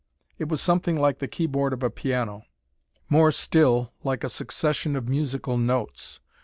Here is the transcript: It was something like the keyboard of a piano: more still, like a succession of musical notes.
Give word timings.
It 0.39 0.49
was 0.49 0.59
something 0.59 0.99
like 0.99 1.19
the 1.19 1.27
keyboard 1.27 1.73
of 1.73 1.83
a 1.83 1.91
piano: 1.91 2.41
more 3.07 3.31
still, 3.31 3.93
like 4.03 4.23
a 4.23 4.29
succession 4.29 4.95
of 4.95 5.07
musical 5.07 5.59
notes. 5.59 6.19